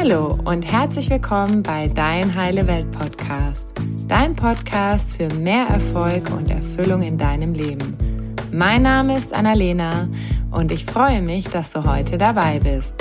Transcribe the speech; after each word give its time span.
Hallo 0.00 0.38
und 0.44 0.62
herzlich 0.62 1.10
willkommen 1.10 1.64
bei 1.64 1.88
Dein 1.88 2.32
Heile 2.36 2.68
Welt 2.68 2.88
Podcast. 2.92 3.72
Dein 4.06 4.36
Podcast 4.36 5.16
für 5.16 5.28
mehr 5.34 5.66
Erfolg 5.66 6.30
und 6.30 6.48
Erfüllung 6.52 7.02
in 7.02 7.18
deinem 7.18 7.52
Leben. 7.52 7.98
Mein 8.52 8.82
Name 8.82 9.18
ist 9.18 9.34
Annalena 9.34 10.08
und 10.52 10.70
ich 10.70 10.84
freue 10.84 11.20
mich, 11.20 11.46
dass 11.46 11.72
du 11.72 11.82
heute 11.82 12.16
dabei 12.16 12.60
bist. 12.60 12.94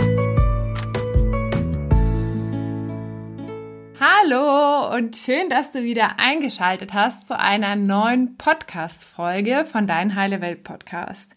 Hallo 3.99 4.95
und 4.95 5.15
schön, 5.15 5.49
dass 5.49 5.69
du 5.69 5.83
wieder 5.83 6.17
eingeschaltet 6.17 6.93
hast 6.95 7.27
zu 7.27 7.37
einer 7.37 7.75
neuen 7.75 8.37
Podcast-Folge 8.37 9.65
von 9.71 9.85
Dein 9.85 10.15
Heile 10.15 10.41
Welt 10.41 10.63
Podcast. 10.63 11.29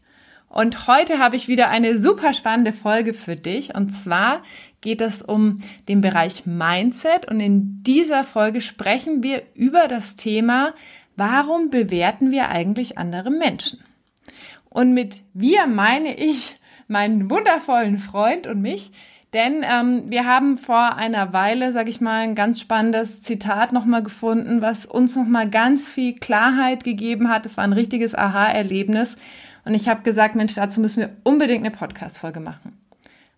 Und 0.50 0.88
heute 0.88 1.20
habe 1.20 1.36
ich 1.36 1.46
wieder 1.46 1.70
eine 1.70 2.00
super 2.00 2.32
spannende 2.32 2.72
Folge 2.72 3.14
für 3.14 3.36
dich. 3.36 3.72
Und 3.76 3.90
zwar 3.90 4.42
geht 4.80 5.00
es 5.00 5.22
um 5.22 5.60
den 5.88 6.00
Bereich 6.00 6.44
Mindset. 6.44 7.30
Und 7.30 7.38
in 7.38 7.84
dieser 7.84 8.24
Folge 8.24 8.60
sprechen 8.60 9.22
wir 9.22 9.42
über 9.54 9.86
das 9.86 10.16
Thema, 10.16 10.74
warum 11.14 11.70
bewerten 11.70 12.32
wir 12.32 12.48
eigentlich 12.48 12.98
andere 12.98 13.30
Menschen? 13.30 13.78
Und 14.68 14.92
mit 14.92 15.22
wir 15.34 15.68
meine 15.68 16.16
ich 16.16 16.56
meinen 16.88 17.30
wundervollen 17.30 18.00
Freund 18.00 18.48
und 18.48 18.60
mich, 18.60 18.90
denn 19.32 19.62
ähm, 19.62 20.04
wir 20.08 20.26
haben 20.26 20.58
vor 20.58 20.96
einer 20.96 21.32
Weile, 21.32 21.70
sage 21.70 21.90
ich 21.90 22.00
mal, 22.00 22.22
ein 22.22 22.34
ganz 22.34 22.60
spannendes 22.60 23.22
Zitat 23.22 23.72
nochmal 23.72 24.02
gefunden, 24.02 24.60
was 24.60 24.86
uns 24.86 25.14
nochmal 25.14 25.48
ganz 25.48 25.86
viel 25.86 26.16
Klarheit 26.16 26.82
gegeben 26.82 27.28
hat. 27.28 27.46
Es 27.46 27.56
war 27.56 27.62
ein 27.62 27.72
richtiges 27.72 28.16
Aha-Erlebnis. 28.16 29.16
Und 29.70 29.76
ich 29.76 29.88
habe 29.88 30.02
gesagt, 30.02 30.34
Mensch, 30.34 30.54
dazu 30.54 30.80
müssen 30.80 30.98
wir 30.98 31.10
unbedingt 31.22 31.64
eine 31.64 31.70
Podcast-Folge 31.70 32.40
machen. 32.40 32.76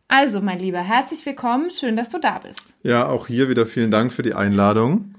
Also, 0.08 0.40
mein 0.40 0.60
Lieber, 0.60 0.78
herzlich 0.78 1.26
willkommen. 1.26 1.70
Schön, 1.70 1.94
dass 1.94 2.08
du 2.08 2.18
da 2.18 2.38
bist. 2.38 2.72
Ja, 2.82 3.06
auch 3.06 3.26
hier 3.26 3.50
wieder 3.50 3.66
vielen 3.66 3.90
Dank 3.90 4.14
für 4.14 4.22
die 4.22 4.32
Einladung. 4.32 5.14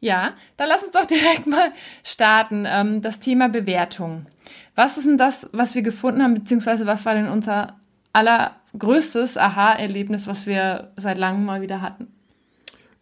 Ja, 0.00 0.32
dann 0.56 0.66
lass 0.66 0.82
uns 0.82 0.90
doch 0.90 1.06
direkt 1.06 1.46
mal 1.46 1.70
starten. 2.02 2.66
Ähm, 2.66 3.00
das 3.00 3.20
Thema 3.20 3.48
Bewertung. 3.48 4.26
Was 4.74 4.96
ist 4.96 5.06
denn 5.06 5.18
das, 5.18 5.46
was 5.52 5.76
wir 5.76 5.82
gefunden 5.82 6.20
haben, 6.20 6.34
beziehungsweise 6.34 6.84
was 6.84 7.06
war 7.06 7.14
denn 7.14 7.28
unser 7.28 7.76
allergrößtes 8.12 9.36
Aha-Erlebnis, 9.36 10.26
was 10.26 10.46
wir 10.46 10.90
seit 10.96 11.16
langem 11.16 11.44
mal 11.44 11.60
wieder 11.60 11.80
hatten? 11.80 12.08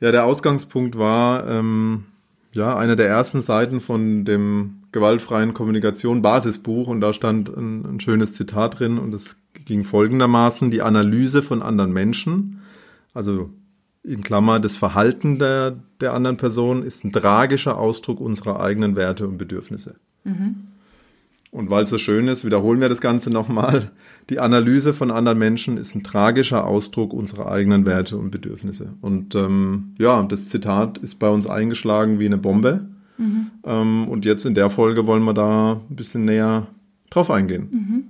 Ja, 0.00 0.12
der 0.12 0.26
Ausgangspunkt 0.26 0.98
war 0.98 1.48
ähm, 1.48 2.04
ja 2.52 2.76
eine 2.76 2.94
der 2.94 3.08
ersten 3.08 3.40
Seiten 3.40 3.80
von 3.80 4.26
dem 4.26 4.81
gewaltfreien 4.92 5.54
Kommunikation 5.54 6.22
Basisbuch 6.22 6.86
und 6.86 7.00
da 7.00 7.12
stand 7.12 7.48
ein, 7.48 7.84
ein 7.84 8.00
schönes 8.00 8.34
Zitat 8.34 8.78
drin 8.78 8.98
und 8.98 9.14
es 9.14 9.36
ging 9.64 9.84
folgendermaßen, 9.84 10.70
die 10.70 10.82
Analyse 10.82 11.42
von 11.42 11.62
anderen 11.62 11.92
Menschen, 11.92 12.60
also 13.14 13.50
in 14.04 14.22
Klammer 14.22 14.58
das 14.58 14.76
Verhalten 14.76 15.38
der, 15.38 15.76
der 16.00 16.12
anderen 16.12 16.36
Person 16.36 16.82
ist 16.82 17.04
ein 17.04 17.12
tragischer 17.12 17.78
Ausdruck 17.78 18.20
unserer 18.20 18.60
eigenen 18.60 18.96
Werte 18.96 19.28
und 19.28 19.38
Bedürfnisse. 19.38 19.96
Mhm. 20.24 20.56
Und 21.52 21.68
weil 21.68 21.84
es 21.84 21.90
so 21.90 21.98
schön 21.98 22.28
ist, 22.28 22.46
wiederholen 22.46 22.80
wir 22.80 22.88
das 22.88 23.02
Ganze 23.02 23.30
nochmal. 23.30 23.90
Die 24.30 24.40
Analyse 24.40 24.94
von 24.94 25.10
anderen 25.10 25.38
Menschen 25.38 25.76
ist 25.76 25.94
ein 25.94 26.02
tragischer 26.02 26.66
Ausdruck 26.66 27.12
unserer 27.12 27.52
eigenen 27.52 27.84
Werte 27.84 28.16
und 28.16 28.30
Bedürfnisse. 28.30 28.94
Und 29.02 29.34
ähm, 29.34 29.94
ja, 29.98 30.22
das 30.22 30.48
Zitat 30.48 30.96
ist 30.98 31.16
bei 31.16 31.28
uns 31.28 31.46
eingeschlagen 31.46 32.18
wie 32.18 32.26
eine 32.26 32.38
Bombe. 32.38 32.86
Mhm. 33.22 33.50
Ähm, 33.64 34.08
und 34.08 34.24
jetzt 34.24 34.44
in 34.44 34.54
der 34.54 34.70
Folge 34.70 35.06
wollen 35.06 35.24
wir 35.24 35.34
da 35.34 35.80
ein 35.88 35.96
bisschen 35.96 36.24
näher 36.24 36.66
drauf 37.10 37.30
eingehen. 37.30 37.68
Mhm. 37.70 38.04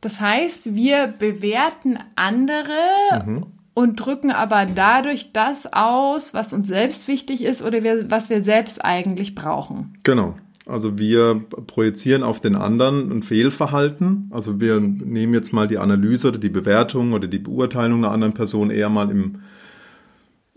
Das 0.00 0.20
heißt, 0.20 0.74
wir 0.74 1.06
bewerten 1.06 1.98
andere 2.16 3.24
mhm. 3.24 3.46
und 3.74 3.96
drücken 3.96 4.30
aber 4.30 4.66
dadurch 4.66 5.32
das 5.32 5.72
aus, 5.72 6.34
was 6.34 6.52
uns 6.52 6.68
selbst 6.68 7.08
wichtig 7.08 7.42
ist 7.42 7.62
oder 7.62 7.82
wir, 7.82 8.10
was 8.10 8.30
wir 8.30 8.42
selbst 8.42 8.84
eigentlich 8.84 9.34
brauchen. 9.34 9.94
Genau. 10.02 10.36
Also 10.66 10.98
wir 10.98 11.44
projizieren 11.66 12.24
auf 12.24 12.40
den 12.40 12.56
anderen 12.56 13.12
ein 13.12 13.22
Fehlverhalten. 13.22 14.30
Also 14.32 14.60
wir 14.60 14.80
nehmen 14.80 15.32
jetzt 15.32 15.52
mal 15.52 15.68
die 15.68 15.78
Analyse 15.78 16.28
oder 16.28 16.38
die 16.38 16.48
Bewertung 16.48 17.12
oder 17.12 17.28
die 17.28 17.38
Beurteilung 17.38 18.04
einer 18.04 18.12
anderen 18.12 18.34
Person 18.34 18.70
eher 18.70 18.90
mal 18.90 19.10
im 19.10 19.36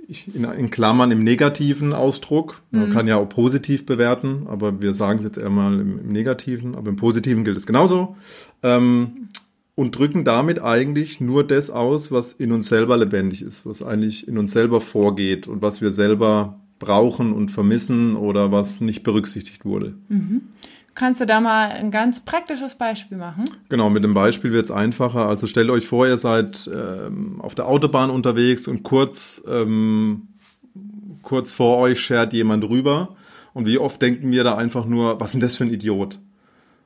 in, 0.10 0.44
in, 0.44 0.70
Klammern 0.72 1.12
im 1.12 1.24
negativen 1.24 1.94
Ausdruck. 1.94 2.62
Man 2.72 2.90
mhm. 2.90 2.94
kann 2.94 3.08
ja 3.08 3.18
auch 3.18 3.30
positiv 3.30 3.86
bewerten, 3.86 4.48
aber 4.48 4.82
wir 4.82 4.94
sagen 4.94 5.20
es 5.20 5.26
jetzt 5.26 5.38
eher 5.38 5.50
mal 5.50 5.80
im, 5.80 6.00
im, 6.00 6.12
negativen, 6.12 6.76
aber 6.76 6.90
im 6.90 6.96
positiven 6.96 7.44
gilt 7.44 7.58
es 7.58 7.68
genauso. 7.68 8.18
Ähm, 8.64 9.30
und 9.76 9.98
drücken 9.98 10.26
damit 10.26 10.62
eigentlich 10.62 11.22
nur 11.22 11.46
das 11.46 11.70
aus, 11.70 12.12
was 12.12 12.34
in 12.34 12.52
uns 12.52 12.68
selber 12.68 12.98
lebendig 12.98 13.42
ist, 13.42 13.66
was 13.66 13.82
eigentlich 13.82 14.28
in 14.28 14.38
uns 14.38 14.52
selber 14.52 14.82
vorgeht 14.82 15.48
und 15.48 15.62
was 15.62 15.80
wir 15.80 15.94
selber 15.94 16.60
brauchen 16.80 17.32
und 17.32 17.50
vermissen 17.50 18.16
oder 18.16 18.52
was 18.52 18.82
nicht 18.82 19.04
berücksichtigt 19.04 19.64
wurde. 19.64 19.94
Mhm. 20.10 20.42
Kannst 21.00 21.22
du 21.22 21.26
da 21.26 21.40
mal 21.40 21.70
ein 21.70 21.92
ganz 21.92 22.20
praktisches 22.20 22.76
Beispiel 22.76 23.18
machen? 23.18 23.46
Genau, 23.70 23.90
mit 23.90 24.04
dem 24.04 24.14
Beispiel 24.14 24.52
wird 24.52 24.66
es 24.66 24.72
einfacher. 24.72 25.30
Also 25.30 25.48
stellt 25.48 25.70
euch 25.70 25.88
vor, 25.88 26.06
ihr 26.06 26.18
seid 26.18 26.70
ähm, 26.74 27.40
auf 27.40 27.56
der 27.56 27.70
Autobahn 27.70 28.10
unterwegs 28.10 28.68
und 28.68 28.84
kurz, 28.84 29.42
ähm, 29.48 30.28
kurz 31.22 31.54
vor 31.54 31.78
euch 31.78 32.02
schert 32.02 32.34
jemand 32.34 32.66
rüber. 32.66 33.16
Und 33.54 33.66
wie 33.66 33.78
oft 33.78 34.02
denken 34.02 34.30
wir 34.34 34.44
da 34.44 34.58
einfach 34.58 34.86
nur, 34.86 35.22
was 35.22 35.28
ist 35.28 35.34
denn 35.36 35.40
das 35.40 35.56
für 35.56 35.64
ein 35.64 35.72
Idiot? 35.72 36.20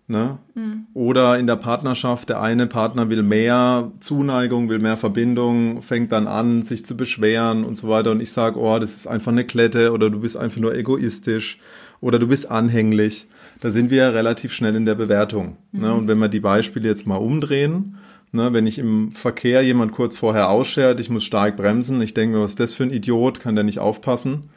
Ne? 0.05 0.37
Mhm. 0.53 0.85
Oder 0.93 1.39
in 1.39 1.47
der 1.47 1.55
Partnerschaft, 1.55 2.29
der 2.29 2.39
eine 2.39 2.67
Partner 2.67 3.09
will 3.09 3.23
mehr 3.23 3.91
Zuneigung, 3.99 4.69
will 4.69 4.77
mehr 4.77 4.97
Verbindung, 4.97 5.81
fängt 5.81 6.11
dann 6.11 6.27
an, 6.27 6.61
sich 6.61 6.85
zu 6.85 6.95
beschweren 6.95 7.63
und 7.63 7.77
so 7.77 7.89
weiter. 7.89 8.11
Und 8.11 8.21
ich 8.21 8.31
sage, 8.31 8.59
oh, 8.59 8.77
das 8.77 8.95
ist 8.95 9.07
einfach 9.07 9.31
eine 9.31 9.43
Klette 9.43 9.91
oder 9.91 10.11
du 10.11 10.19
bist 10.19 10.37
einfach 10.37 10.61
nur 10.61 10.75
egoistisch 10.75 11.57
oder 11.99 12.19
du 12.19 12.27
bist 12.27 12.51
anhänglich 12.51 13.25
da 13.63 13.71
sind 13.71 13.91
wir 13.91 13.97
ja 13.99 14.09
relativ 14.09 14.51
schnell 14.51 14.75
in 14.75 14.85
der 14.85 14.95
Bewertung. 14.95 15.55
Mhm. 15.71 15.81
Ne? 15.81 15.93
Und 15.93 16.07
wenn 16.09 16.17
wir 16.17 16.27
die 16.27 16.41
Beispiele 16.41 16.89
jetzt 16.89 17.07
mal 17.07 17.15
umdrehen, 17.15 17.95
ne, 18.33 18.51
wenn 18.51 18.67
ich 18.67 18.77
im 18.77 19.13
Verkehr 19.13 19.63
jemand 19.63 19.93
kurz 19.93 20.17
vorher 20.17 20.49
ausschert, 20.49 20.99
ich 20.99 21.09
muss 21.09 21.23
stark 21.23 21.55
bremsen, 21.55 22.01
ich 22.01 22.13
denke 22.13 22.35
mir, 22.35 22.43
was 22.43 22.51
ist 22.51 22.59
das 22.59 22.73
für 22.73 22.83
ein 22.83 22.91
Idiot, 22.91 23.39
kann 23.39 23.55
der 23.55 23.63
nicht 23.63 23.79
aufpassen, 23.79 24.49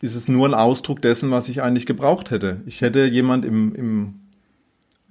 ist 0.00 0.16
es 0.16 0.26
nur 0.26 0.48
ein 0.48 0.54
Ausdruck 0.54 1.00
dessen, 1.00 1.30
was 1.30 1.48
ich 1.48 1.62
eigentlich 1.62 1.86
gebraucht 1.86 2.32
hätte. 2.32 2.62
Ich 2.66 2.80
hätte 2.80 3.04
jemand 3.04 3.44
im, 3.44 3.76
im 3.76 4.14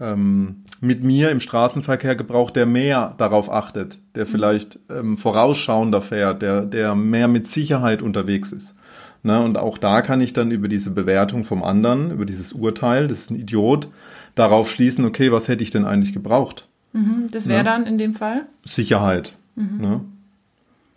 ähm, 0.02 0.66
mit 0.81 1.02
mir 1.02 1.31
im 1.31 1.40
Straßenverkehr 1.40 2.18
gebraucht, 2.18 2.58
der 2.58 2.66
mehr 2.66 3.14
darauf 3.18 3.50
achtet, 3.50 3.97
der 4.16 4.25
vielleicht 4.25 4.78
ähm, 4.90 5.16
vorausschauender 5.16 6.02
fährt, 6.02 6.41
der, 6.41 6.66
der 6.66 6.96
mehr 6.96 7.30
mit 7.30 7.47
Sicherheit 7.47 8.02
unterwegs 8.02 8.52
ist. 8.52 8.75
Ne? 9.24 9.42
Und 9.42 9.58
auch 9.58 9.78
da 9.78 10.02
kann 10.02 10.22
ich 10.22 10.34
dann 10.34 10.52
über 10.52 10.68
diese 10.68 10.92
Bewertung 10.92 11.44
vom 11.44 11.64
anderen, 11.64 12.12
über 12.12 12.26
dieses 12.26 12.54
Urteil, 12.54 13.08
das 13.08 13.20
ist 13.20 13.32
ein 13.32 13.36
Idiot, 13.36 13.88
darauf 14.36 14.70
schließen, 14.70 15.06
okay, 15.06 15.32
was 15.32 15.48
hätte 15.48 15.64
ich 15.64 15.72
denn 15.72 15.86
eigentlich 15.86 16.14
gebraucht? 16.14 16.68
Mhm, 16.94 17.28
das 17.32 17.48
wäre 17.48 17.59
ne? 17.59 17.66
dann 17.66 17.86
in 17.86 17.98
dem 17.98 18.16
Fall? 18.16 18.46
Sicherheit. 18.66 19.34
Mhm. 19.56 19.78
Ne? 19.78 20.02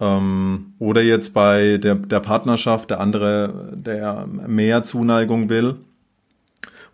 Ähm, 0.01 0.73
oder 0.79 1.03
jetzt 1.03 1.35
bei 1.35 1.79
der, 1.79 1.95
der 1.95 2.21
Partnerschaft, 2.21 2.91
der 2.91 3.01
andere, 3.01 3.73
der 3.75 4.27
mehr 4.27 4.83
Zuneigung 4.83 5.49
will. 5.49 5.77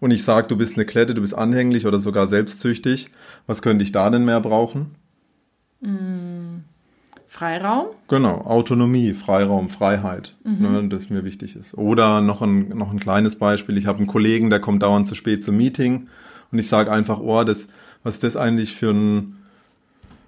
Und 0.01 0.11
ich 0.11 0.25
sage, 0.25 0.49
du 0.49 0.57
bist 0.57 0.77
eine 0.77 0.87
Klette, 0.87 1.15
du 1.15 1.21
bist 1.21 1.35
anhänglich 1.35 1.87
oder 1.87 2.01
sogar 2.01 2.27
selbstsüchtig. 2.27 3.11
Was 3.47 3.63
könnte 3.63 3.85
ich 3.85 3.93
da 3.93 4.11
denn 4.11 4.25
mehr 4.25 4.41
brauchen? 4.41 4.95
Mhm. 5.81 6.50
Freiraum? 7.33 7.87
Genau, 8.09 8.41
Autonomie, 8.41 9.15
Freiraum, 9.15 9.69
Freiheit, 9.69 10.35
mhm. 10.43 10.73
ne, 10.73 10.89
das 10.89 11.11
mir 11.11 11.25
wichtig 11.25 11.55
ist. 11.55 11.75
Oder 11.75 12.21
noch 12.21 12.43
ein, 12.43 12.71
noch 12.71 12.91
ein 12.91 12.99
kleines 12.99 13.37
Beispiel, 13.37 13.79
ich 13.79 13.87
habe 13.87 13.99
einen 13.99 14.09
Kollegen, 14.09 14.51
der 14.51 14.59
kommt 14.59 14.83
dauernd 14.83 15.07
zu 15.07 15.15
spät 15.15 15.41
zum 15.45 15.57
Meeting 15.57 16.09
und 16.51 16.59
ich 16.59 16.67
sage 16.67 16.91
einfach, 16.91 17.21
oh, 17.21 17.45
das, 17.45 17.69
was 18.03 18.15
ist 18.15 18.25
das 18.25 18.37
eigentlich 18.37 18.75
für 18.75 18.91
ein, 18.91 19.37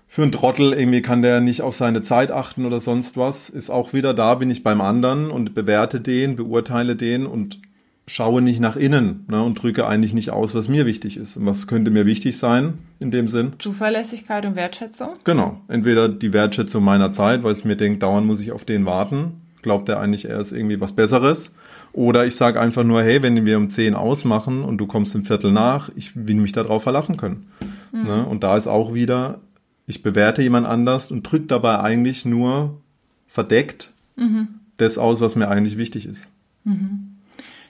für 0.06 0.22
ein 0.22 0.30
Trottel, 0.30 0.74
irgendwie 0.74 1.02
kann 1.02 1.22
der 1.22 1.40
nicht 1.40 1.62
auf 1.62 1.74
seine 1.74 2.02
Zeit 2.02 2.30
achten 2.30 2.66
oder 2.66 2.80
sonst 2.80 3.16
was, 3.16 3.48
ist 3.48 3.68
auch 3.68 3.92
wieder 3.92 4.14
da, 4.14 4.36
bin 4.36 4.52
ich 4.52 4.62
beim 4.62 4.80
anderen 4.80 5.32
und 5.32 5.56
bewerte 5.56 6.00
den, 6.00 6.36
beurteile 6.36 6.94
den 6.94 7.26
und 7.26 7.58
schaue 8.06 8.42
nicht 8.42 8.60
nach 8.60 8.76
innen 8.76 9.24
ne, 9.28 9.42
und 9.42 9.60
drücke 9.60 9.88
eigentlich 9.88 10.14
nicht 10.14 10.30
aus, 10.30 10.54
was 10.54 10.68
mir 10.68 10.86
wichtig 10.86 11.16
ist. 11.16 11.36
Und 11.36 11.46
was 11.46 11.66
könnte 11.66 11.90
mir 11.90 12.06
wichtig 12.06 12.38
sein 12.38 12.74
in 13.02 13.10
dem 13.10 13.28
Sinn? 13.28 13.54
Zuverlässigkeit 13.58 14.46
und 14.46 14.56
Wertschätzung? 14.56 15.16
Genau. 15.24 15.60
Entweder 15.68 16.08
die 16.08 16.32
Wertschätzung 16.32 16.82
meiner 16.84 17.10
Zeit, 17.12 17.42
weil 17.42 17.52
es 17.52 17.64
mir 17.64 17.76
denkt, 17.76 18.02
dauernd 18.02 18.26
muss 18.26 18.40
ich 18.40 18.52
auf 18.52 18.64
den 18.64 18.86
warten. 18.86 19.42
Glaubt 19.62 19.88
er 19.88 20.00
eigentlich, 20.00 20.28
er 20.28 20.40
ist 20.40 20.52
irgendwie 20.52 20.80
was 20.80 20.92
Besseres? 20.92 21.54
Oder 21.92 22.26
ich 22.26 22.36
sage 22.36 22.60
einfach 22.60 22.84
nur, 22.84 23.02
hey, 23.02 23.22
wenn 23.22 23.44
wir 23.44 23.58
um 23.58 23.68
10 23.68 23.94
ausmachen 23.94 24.64
und 24.64 24.78
du 24.78 24.86
kommst 24.86 25.14
im 25.14 25.24
Viertel 25.24 25.52
nach, 25.52 25.90
ich 25.94 26.12
will 26.16 26.36
mich 26.36 26.52
darauf 26.52 26.82
verlassen 26.82 27.16
können. 27.16 27.46
Mhm. 27.92 28.02
Ne? 28.02 28.24
Und 28.24 28.42
da 28.42 28.56
ist 28.56 28.66
auch 28.66 28.94
wieder, 28.94 29.40
ich 29.86 30.02
bewerte 30.02 30.42
jemand 30.42 30.66
anders 30.66 31.10
und 31.10 31.22
drücke 31.22 31.46
dabei 31.46 31.80
eigentlich 31.80 32.24
nur 32.24 32.80
verdeckt 33.26 33.92
mhm. 34.16 34.48
das 34.78 34.98
aus, 34.98 35.20
was 35.20 35.36
mir 35.36 35.48
eigentlich 35.48 35.76
wichtig 35.76 36.06
ist. 36.06 36.26
Mhm. 36.64 37.11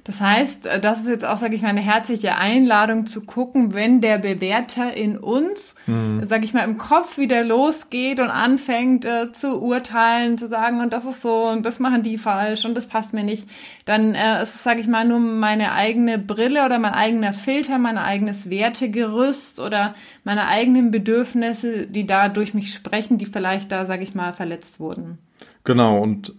Das 0.04 0.20
heißt, 0.20 0.66
äh, 0.66 0.80
das 0.80 1.00
ist 1.00 1.08
jetzt 1.08 1.24
auch, 1.24 1.36
sage 1.36 1.54
ich 1.54 1.62
mal, 1.62 1.68
eine 1.68 1.80
herzliche 1.80 2.36
Einladung 2.36 3.06
zu 3.06 3.22
gucken, 3.22 3.72
wenn 3.72 4.00
der 4.00 4.18
Bewerter 4.18 4.94
in 4.94 5.16
uns, 5.16 5.76
mhm. 5.86 6.24
sage 6.24 6.44
ich 6.44 6.54
mal, 6.54 6.64
im 6.64 6.76
Kopf 6.76 7.18
wieder 7.18 7.44
losgeht 7.44 8.18
und 8.18 8.28
anfängt 8.28 9.04
äh, 9.04 9.32
zu 9.32 9.62
urteilen, 9.62 10.38
zu 10.38 10.48
sagen, 10.48 10.80
und 10.80 10.92
das 10.92 11.04
ist 11.04 11.22
so, 11.22 11.48
und 11.48 11.64
das 11.64 11.78
machen 11.78 12.02
die 12.02 12.18
falsch 12.18 12.64
und 12.64 12.74
das 12.74 12.86
passt 12.86 13.12
mir 13.12 13.22
nicht, 13.22 13.48
dann 13.84 14.14
äh, 14.14 14.42
ist 14.42 14.56
es, 14.56 14.64
sage 14.64 14.80
ich 14.80 14.88
mal, 14.88 15.06
nur 15.06 15.20
meine 15.20 15.72
eigene 15.72 16.18
Brille 16.18 16.64
oder 16.64 16.78
mein 16.78 16.94
eigener 16.94 17.32
Filter, 17.32 17.78
mein 17.78 17.98
eigenes 17.98 18.50
Wertegerüst 18.50 19.60
oder 19.60 19.94
meine 20.24 20.48
eigenen 20.48 20.90
Bedürfnisse, 20.90 21.86
die 21.86 22.06
da 22.06 22.28
durch 22.28 22.54
mich 22.54 22.74
sprechen, 22.74 23.18
die 23.18 23.26
vielleicht 23.26 23.70
da, 23.70 23.86
sage 23.86 24.02
ich 24.02 24.14
mal, 24.14 24.32
verletzt 24.32 24.80
wurden. 24.80 25.18
Genau, 25.64 25.98
und 25.98 26.34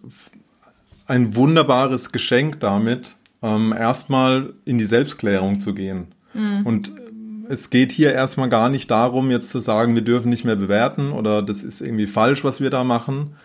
ein 1.05 1.35
wunderbares 1.35 2.11
Geschenk 2.11 2.59
damit, 2.59 3.15
ähm, 3.43 3.75
erstmal 3.77 4.53
in 4.65 4.77
die 4.77 4.85
Selbstklärung 4.85 5.59
zu 5.59 5.75
gehen. 5.75 6.07
Mhm. 6.33 6.65
Und 6.65 6.91
es 7.49 7.69
geht 7.69 7.91
hier 7.91 8.13
erstmal 8.13 8.49
gar 8.49 8.69
nicht 8.69 8.89
darum, 8.89 9.29
jetzt 9.29 9.49
zu 9.49 9.59
sagen, 9.59 9.95
wir 9.95 10.01
dürfen 10.01 10.29
nicht 10.29 10.45
mehr 10.45 10.55
bewerten 10.55 11.11
oder 11.11 11.43
das 11.43 11.61
ist 11.61 11.81
irgendwie 11.81 12.07
falsch, 12.07 12.43
was 12.43 12.61
wir 12.61 12.69
da 12.69 12.85
machen, 12.85 13.35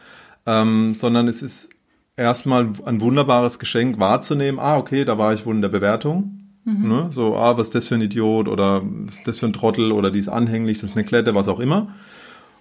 ähm, 0.46 0.94
sondern 0.94 1.26
es 1.26 1.42
ist 1.42 1.68
erstmal 2.16 2.70
ein 2.86 3.00
wunderbares 3.00 3.58
Geschenk 3.58 3.98
wahrzunehmen, 3.98 4.60
ah, 4.60 4.78
okay, 4.78 5.04
da 5.04 5.18
war 5.18 5.34
ich 5.34 5.44
wohl 5.44 5.56
in 5.56 5.62
der 5.62 5.68
Bewertung. 5.68 6.40
Mhm. 6.64 6.88
Ne? 6.88 7.08
So, 7.10 7.36
ah, 7.36 7.58
was 7.58 7.68
ist 7.68 7.74
das 7.74 7.88
für 7.88 7.96
ein 7.96 8.00
Idiot 8.00 8.48
oder 8.48 8.82
was 8.84 9.16
ist 9.16 9.28
das 9.28 9.38
für 9.38 9.46
ein 9.46 9.52
Trottel 9.52 9.90
oder 9.90 10.12
die 10.12 10.20
ist 10.20 10.28
anhänglich, 10.28 10.80
das 10.80 10.90
ist 10.90 10.96
eine 10.96 11.04
Klette, 11.04 11.34
was 11.34 11.48
auch 11.48 11.58
immer. 11.58 11.88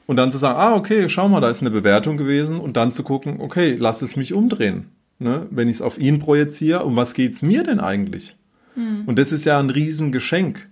Und 0.08 0.16
dann 0.16 0.32
zu 0.32 0.40
sagen, 0.40 0.58
ah, 0.58 0.76
okay, 0.76 1.08
schau 1.08 1.30
mal, 1.30 1.42
da 1.42 1.50
ist 1.50 1.62
eine 1.62 1.70
Bewertung 1.70 2.18
gewesen 2.18 2.60
und 2.60 2.78
dann 2.78 2.92
zu 2.92 3.04
gucken, 3.04 3.42
okay, 3.42 3.76
lass 3.80 4.02
es 4.02 4.16
mich 4.16 4.34
umdrehen 4.34 4.97
ne, 5.20 5.48
wenn 5.52 5.68
ich 5.68 5.78
es 5.78 5.82
auf 5.82 5.98
ihn 5.98 6.20
projiziere, 6.20 6.84
um 6.84 6.96
was 6.96 7.14
geht 7.14 7.34
es 7.34 7.42
mir 7.42 7.64
denn 7.64 7.80
eigentlich? 7.80 8.36
Mhm. 8.76 9.04
Und 9.06 9.20
das 9.20 9.32
ist 9.32 9.46
ja 9.46 9.60
ein 9.60 9.70
Riesengeschenk. 9.70 10.68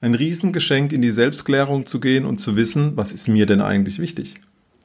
Ein 0.00 0.14
Riesengeschenk, 0.14 0.92
in 0.92 1.02
die 1.02 1.12
Selbstklärung 1.12 1.86
zu 1.86 2.00
gehen 2.00 2.24
und 2.24 2.38
zu 2.38 2.56
wissen, 2.56 2.96
was 2.96 3.12
ist 3.12 3.28
mir 3.28 3.46
denn 3.46 3.60
eigentlich 3.60 3.98
wichtig? 3.98 4.36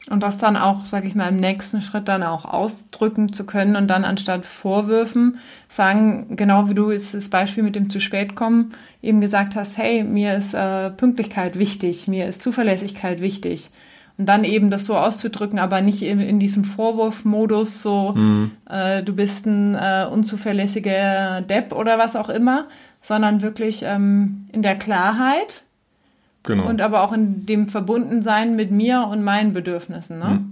Und 0.10 0.22
das 0.22 0.38
dann 0.38 0.56
auch, 0.56 0.86
sage 0.86 1.08
ich 1.08 1.16
mal, 1.16 1.30
im 1.30 1.40
nächsten 1.40 1.82
Schritt 1.82 2.08
dann 2.08 2.22
auch 2.22 2.46
ausdrücken 2.46 3.34
zu 3.34 3.44
können 3.44 3.76
und 3.76 3.88
dann 3.88 4.06
anstatt 4.06 4.46
Vorwürfen 4.46 5.40
sagen, 5.68 6.36
genau 6.36 6.70
wie 6.70 6.76
du 6.76 6.92
jetzt 6.92 7.16
das 7.16 7.30
Beispiel 7.30 7.64
mit 7.64 7.76
dem 7.76 7.90
zu 7.90 8.00
spät 8.00 8.36
kommen 8.36 8.74
eben 9.06 9.22
gesagt 9.22 9.56
hast, 9.56 9.78
hey, 9.78 10.04
mir 10.04 10.36
ist 10.36 10.54
äh, 10.54 10.90
Pünktlichkeit 10.90 11.60
wichtig, 11.60 12.08
mir 12.08 12.28
ist 12.28 12.42
Zuverlässigkeit 12.42 13.22
wichtig. 13.22 13.70
Und 14.18 14.28
dann 14.28 14.46
eben 14.46 14.70
das 14.70 14.86
so 14.86 14.96
auszudrücken, 14.96 15.60
aber 15.60 15.82
nicht 15.82 16.02
in, 16.02 16.22
in 16.22 16.40
diesem 16.40 16.64
Vorwurfmodus, 16.64 17.82
so 17.82 18.14
mhm. 18.16 18.52
äh, 18.70 19.04
du 19.04 19.14
bist 19.14 19.46
ein 19.46 19.76
äh, 19.76 20.08
unzuverlässiger 20.10 21.42
Depp 21.42 21.74
oder 21.74 21.98
was 21.98 22.16
auch 22.16 22.30
immer, 22.30 22.68
sondern 23.02 23.42
wirklich 23.42 23.84
ähm, 23.84 24.48
in 24.54 24.62
der 24.62 24.78
Klarheit 24.78 25.64
genau. 26.44 26.66
und 26.68 26.82
aber 26.82 27.04
auch 27.04 27.12
in 27.12 27.46
dem 27.46 27.68
Verbundensein 27.68 28.56
mit 28.56 28.72
mir 28.72 29.08
und 29.12 29.22
meinen 29.24 29.54
Bedürfnissen. 29.54 30.18
Ne? 30.18 30.45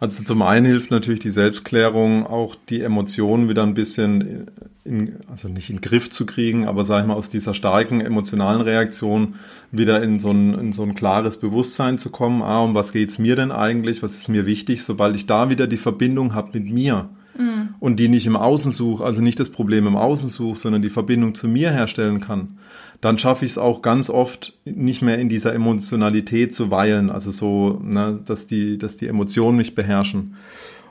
Also 0.00 0.22
zum 0.24 0.42
einen 0.42 0.66
hilft 0.66 0.90
natürlich 0.90 1.20
die 1.20 1.30
Selbstklärung, 1.30 2.26
auch 2.26 2.54
die 2.68 2.82
Emotionen 2.82 3.48
wieder 3.48 3.62
ein 3.64 3.74
bisschen, 3.74 4.46
in, 4.84 5.16
also 5.30 5.48
nicht 5.48 5.70
in 5.70 5.76
den 5.76 5.82
Griff 5.82 6.10
zu 6.10 6.24
kriegen, 6.26 6.66
aber 6.66 6.84
sag 6.84 7.02
ich 7.02 7.06
mal, 7.06 7.14
aus 7.14 7.30
dieser 7.30 7.54
starken 7.54 8.00
emotionalen 8.00 8.60
Reaktion 8.60 9.34
wieder 9.72 10.02
in 10.02 10.20
so 10.20 10.30
ein, 10.30 10.54
in 10.54 10.72
so 10.72 10.82
ein 10.82 10.94
klares 10.94 11.38
Bewusstsein 11.38 11.98
zu 11.98 12.10
kommen. 12.10 12.42
Ah, 12.42 12.62
um 12.62 12.74
was 12.74 12.92
geht's 12.92 13.18
mir 13.18 13.36
denn 13.36 13.50
eigentlich? 13.50 14.02
Was 14.02 14.14
ist 14.14 14.28
mir 14.28 14.46
wichtig? 14.46 14.84
Sobald 14.84 15.16
ich 15.16 15.26
da 15.26 15.50
wieder 15.50 15.66
die 15.66 15.76
Verbindung 15.76 16.34
habe 16.34 16.58
mit 16.58 16.70
mir 16.70 17.08
mhm. 17.38 17.74
und 17.80 17.96
die 17.96 18.08
nicht 18.08 18.26
im 18.26 18.36
Außen 18.36 18.72
suche, 18.72 19.04
also 19.04 19.22
nicht 19.22 19.40
das 19.40 19.50
Problem 19.50 19.86
im 19.86 19.96
Außen 19.96 20.28
suche, 20.28 20.58
sondern 20.58 20.82
die 20.82 20.90
Verbindung 20.90 21.34
zu 21.34 21.48
mir 21.48 21.70
herstellen 21.70 22.20
kann, 22.20 22.58
dann 23.00 23.18
schaffe 23.18 23.44
ich 23.44 23.52
es 23.52 23.58
auch 23.58 23.82
ganz 23.82 24.10
oft 24.10 24.54
nicht 24.64 25.02
mehr 25.02 25.18
in 25.18 25.28
dieser 25.28 25.54
Emotionalität 25.54 26.54
zu 26.54 26.70
weilen, 26.70 27.10
also 27.10 27.30
so, 27.30 27.80
ne, 27.82 28.20
dass 28.24 28.46
die, 28.46 28.78
dass 28.78 28.96
die 28.96 29.06
Emotionen 29.06 29.56
mich 29.56 29.74
beherrschen. 29.74 30.36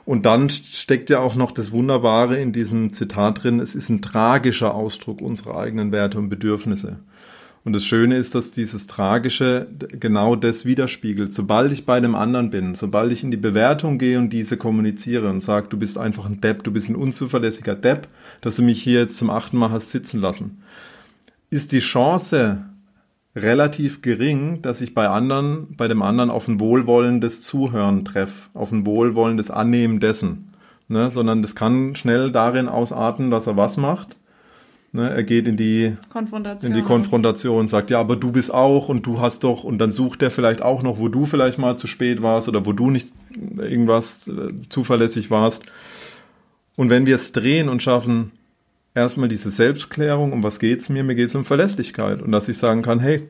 Und 0.06 0.24
dann 0.24 0.48
steckt 0.48 1.10
ja 1.10 1.20
auch 1.20 1.34
noch 1.34 1.52
das 1.52 1.70
Wunderbare 1.70 2.40
in 2.40 2.52
diesem 2.52 2.94
Zitat 2.94 3.42
drin, 3.42 3.60
es 3.60 3.74
ist 3.74 3.90
ein 3.90 4.00
tragischer 4.00 4.74
Ausdruck 4.74 5.20
unserer 5.20 5.58
eigenen 5.58 5.92
Werte 5.92 6.18
und 6.18 6.30
Bedürfnisse. 6.30 6.96
Und 7.68 7.74
das 7.74 7.84
Schöne 7.84 8.16
ist, 8.16 8.34
dass 8.34 8.50
dieses 8.50 8.86
Tragische 8.86 9.66
genau 9.90 10.36
das 10.36 10.64
widerspiegelt. 10.64 11.34
Sobald 11.34 11.70
ich 11.72 11.84
bei 11.84 12.00
dem 12.00 12.14
anderen 12.14 12.48
bin, 12.48 12.74
sobald 12.74 13.12
ich 13.12 13.22
in 13.22 13.30
die 13.30 13.36
Bewertung 13.36 13.98
gehe 13.98 14.18
und 14.18 14.32
diese 14.32 14.56
kommuniziere 14.56 15.28
und 15.28 15.42
sage, 15.42 15.66
du 15.68 15.76
bist 15.76 15.98
einfach 15.98 16.24
ein 16.24 16.40
Depp, 16.40 16.62
du 16.62 16.70
bist 16.70 16.88
ein 16.88 16.96
unzuverlässiger 16.96 17.74
Depp, 17.74 18.08
dass 18.40 18.56
du 18.56 18.62
mich 18.62 18.82
hier 18.82 19.00
jetzt 19.00 19.18
zum 19.18 19.28
achten 19.28 19.58
Mal 19.58 19.70
hast 19.70 19.90
sitzen 19.90 20.18
lassen, 20.18 20.62
ist 21.50 21.72
die 21.72 21.80
Chance 21.80 22.64
relativ 23.34 24.02
gering, 24.02 24.62
dass 24.62 24.80
ich 24.80 24.94
bei 24.94 25.08
anderen, 25.08 25.74
bei 25.76 25.88
dem 25.88 26.02
anderen 26.02 26.30
auf 26.30 26.48
ein 26.48 26.60
wohlwollendes 26.60 27.42
Zuhören 27.42 28.04
treffe, 28.04 28.48
auf 28.54 28.72
ein 28.72 28.86
wohlwollendes 28.86 29.50
Annehmen 29.50 30.00
dessen. 30.00 30.52
Ne? 30.88 31.10
Sondern 31.10 31.42
das 31.42 31.54
kann 31.54 31.94
schnell 31.94 32.32
darin 32.32 32.68
ausarten, 32.68 33.30
dass 33.30 33.46
er 33.46 33.56
was 33.56 33.76
macht. 33.76 34.16
Ne? 34.92 35.08
Er 35.08 35.22
geht 35.22 35.46
in 35.46 35.56
die 35.56 35.94
Konfrontation. 36.08 36.72
in 36.72 36.76
die 36.76 36.82
Konfrontation 36.82 37.60
und 37.60 37.68
sagt, 37.68 37.90
ja, 37.90 38.00
aber 38.00 38.16
du 38.16 38.32
bist 38.32 38.52
auch 38.52 38.88
und 38.88 39.04
du 39.04 39.20
hast 39.20 39.44
doch, 39.44 39.64
und 39.64 39.78
dann 39.78 39.90
sucht 39.90 40.22
er 40.22 40.30
vielleicht 40.30 40.62
auch 40.62 40.82
noch, 40.82 40.98
wo 40.98 41.08
du 41.08 41.26
vielleicht 41.26 41.58
mal 41.58 41.76
zu 41.76 41.86
spät 41.86 42.22
warst 42.22 42.48
oder 42.48 42.64
wo 42.64 42.72
du 42.72 42.90
nicht 42.90 43.12
irgendwas 43.58 44.28
äh, 44.28 44.52
zuverlässig 44.68 45.30
warst. 45.30 45.62
Und 46.76 46.90
wenn 46.90 47.06
wir 47.06 47.16
es 47.16 47.32
drehen 47.32 47.68
und 47.68 47.82
schaffen, 47.82 48.32
erstmal 48.98 49.28
diese 49.28 49.50
Selbstklärung, 49.50 50.32
um 50.32 50.42
was 50.42 50.58
geht's 50.58 50.88
mir? 50.88 51.04
Mir 51.04 51.14
geht's 51.14 51.34
um 51.34 51.44
Verlässlichkeit. 51.44 52.20
Und 52.20 52.32
dass 52.32 52.48
ich 52.48 52.58
sagen 52.58 52.82
kann, 52.82 53.00
hey, 53.00 53.28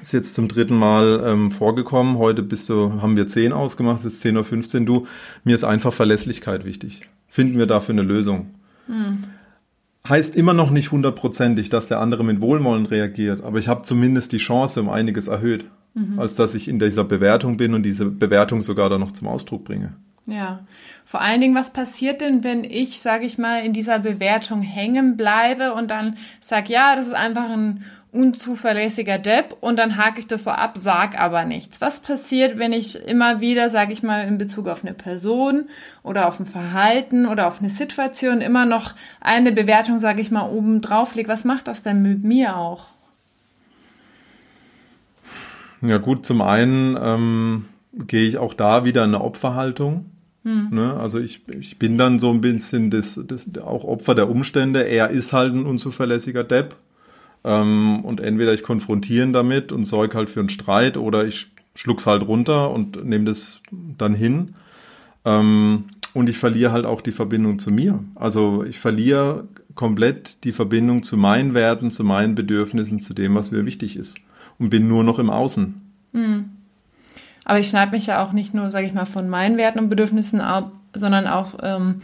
ist 0.00 0.12
jetzt 0.12 0.34
zum 0.34 0.48
dritten 0.48 0.78
Mal 0.78 1.22
ähm, 1.24 1.50
vorgekommen, 1.50 2.18
heute 2.18 2.42
bist 2.42 2.68
du, 2.68 3.02
haben 3.02 3.16
wir 3.16 3.26
10 3.26 3.52
ausgemacht, 3.52 4.00
es 4.04 4.14
ist 4.14 4.24
10.15 4.24 4.80
Uhr, 4.80 4.86
du, 4.86 5.06
mir 5.44 5.54
ist 5.54 5.64
einfach 5.64 5.92
Verlässlichkeit 5.92 6.64
wichtig. 6.64 7.02
Finden 7.26 7.58
wir 7.58 7.66
dafür 7.66 7.94
eine 7.94 8.02
Lösung. 8.02 8.50
Hm. 8.86 9.24
Heißt 10.08 10.36
immer 10.36 10.54
noch 10.54 10.70
nicht 10.70 10.92
hundertprozentig, 10.92 11.68
dass 11.68 11.88
der 11.88 12.00
andere 12.00 12.24
mit 12.24 12.40
Wohlwollen 12.40 12.86
reagiert, 12.86 13.42
aber 13.42 13.58
ich 13.58 13.68
habe 13.68 13.82
zumindest 13.82 14.32
die 14.32 14.38
Chance 14.38 14.80
um 14.80 14.88
einiges 14.88 15.26
erhöht, 15.26 15.66
mhm. 15.94 16.18
als 16.18 16.34
dass 16.34 16.54
ich 16.54 16.68
in 16.68 16.78
dieser 16.78 17.04
Bewertung 17.04 17.58
bin 17.58 17.74
und 17.74 17.82
diese 17.82 18.06
Bewertung 18.06 18.62
sogar 18.62 18.88
dann 18.88 19.00
noch 19.00 19.12
zum 19.12 19.28
Ausdruck 19.28 19.64
bringe. 19.64 19.94
Ja, 20.28 20.60
vor 21.06 21.22
allen 21.22 21.40
Dingen, 21.40 21.54
was 21.54 21.72
passiert 21.72 22.20
denn, 22.20 22.44
wenn 22.44 22.62
ich, 22.62 23.00
sage 23.00 23.24
ich 23.24 23.38
mal, 23.38 23.64
in 23.64 23.72
dieser 23.72 23.98
Bewertung 23.98 24.60
hängen 24.60 25.16
bleibe 25.16 25.72
und 25.72 25.90
dann 25.90 26.18
sag, 26.42 26.68
ja, 26.68 26.96
das 26.96 27.06
ist 27.06 27.14
einfach 27.14 27.48
ein 27.48 27.82
unzuverlässiger 28.12 29.16
Depp 29.16 29.56
und 29.62 29.78
dann 29.78 29.96
hake 29.96 30.20
ich 30.20 30.26
das 30.26 30.44
so 30.44 30.50
ab, 30.50 30.76
sag 30.76 31.18
aber 31.18 31.46
nichts. 31.46 31.80
Was 31.80 32.00
passiert, 32.00 32.58
wenn 32.58 32.74
ich 32.74 33.06
immer 33.06 33.40
wieder, 33.40 33.70
sage 33.70 33.94
ich 33.94 34.02
mal, 34.02 34.28
in 34.28 34.36
Bezug 34.36 34.68
auf 34.68 34.84
eine 34.84 34.92
Person 34.92 35.64
oder 36.02 36.28
auf 36.28 36.38
ein 36.38 36.46
Verhalten 36.46 37.24
oder 37.24 37.48
auf 37.48 37.60
eine 37.60 37.70
Situation 37.70 38.42
immer 38.42 38.66
noch 38.66 38.92
eine 39.22 39.50
Bewertung, 39.50 40.00
sage 40.00 40.20
ich 40.20 40.30
mal, 40.30 40.50
oben 40.50 40.82
drauf 40.82 41.14
lege? 41.14 41.28
Was 41.28 41.44
macht 41.44 41.68
das 41.68 41.82
denn 41.82 42.02
mit 42.02 42.22
mir 42.22 42.58
auch? 42.58 42.84
Ja 45.80 45.96
gut, 45.96 46.26
zum 46.26 46.42
einen 46.42 46.98
ähm, 47.00 47.64
gehe 47.94 48.28
ich 48.28 48.36
auch 48.36 48.52
da 48.52 48.84
wieder 48.84 49.04
in 49.04 49.14
eine 49.14 49.24
Opferhaltung. 49.24 50.06
Hm. 50.48 50.68
Ne? 50.70 50.94
Also 50.94 51.18
ich, 51.18 51.42
ich 51.60 51.78
bin 51.78 51.98
dann 51.98 52.18
so 52.18 52.30
ein 52.30 52.40
bisschen 52.40 52.90
das, 52.90 53.20
das, 53.22 53.46
auch 53.58 53.84
Opfer 53.84 54.14
der 54.14 54.30
Umstände. 54.30 54.80
Er 54.80 55.10
ist 55.10 55.34
halt 55.34 55.52
ein 55.52 55.66
unzuverlässiger 55.66 56.42
Depp. 56.42 56.76
Ähm, 57.44 58.02
und 58.02 58.20
entweder 58.20 58.54
ich 58.54 58.62
konfrontiere 58.62 59.26
ihn 59.26 59.32
damit 59.34 59.72
und 59.72 59.84
sorge 59.84 60.16
halt 60.16 60.30
für 60.30 60.40
einen 60.40 60.48
Streit 60.48 60.96
oder 60.96 61.26
ich 61.26 61.50
schluck's 61.74 62.06
halt 62.06 62.26
runter 62.26 62.70
und 62.70 63.04
nehme 63.04 63.26
das 63.26 63.60
dann 63.70 64.14
hin. 64.14 64.54
Ähm, 65.26 65.84
und 66.14 66.30
ich 66.30 66.38
verliere 66.38 66.72
halt 66.72 66.86
auch 66.86 67.02
die 67.02 67.12
Verbindung 67.12 67.58
zu 67.58 67.70
mir. 67.70 68.02
Also 68.14 68.64
ich 68.64 68.78
verliere 68.78 69.46
komplett 69.74 70.42
die 70.44 70.52
Verbindung 70.52 71.02
zu 71.02 71.18
meinen 71.18 71.52
Werten, 71.52 71.90
zu 71.90 72.04
meinen 72.04 72.34
Bedürfnissen, 72.34 73.00
zu 73.00 73.12
dem, 73.12 73.34
was 73.34 73.50
mir 73.50 73.66
wichtig 73.66 73.96
ist. 73.96 74.16
Und 74.58 74.70
bin 74.70 74.88
nur 74.88 75.04
noch 75.04 75.18
im 75.18 75.28
Außen. 75.28 75.74
Hm. 76.14 76.44
Aber 77.48 77.58
ich 77.58 77.68
schneide 77.68 77.92
mich 77.92 78.04
ja 78.04 78.22
auch 78.22 78.32
nicht 78.32 78.52
nur, 78.52 78.70
sage 78.70 78.86
ich 78.86 78.92
mal, 78.92 79.06
von 79.06 79.26
meinen 79.26 79.56
Werten 79.56 79.78
und 79.78 79.88
Bedürfnissen 79.88 80.42
ab, 80.42 80.70
sondern 80.92 81.26
auch 81.26 81.54
ähm, 81.62 82.02